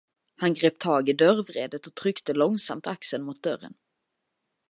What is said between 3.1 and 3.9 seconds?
mot dörren.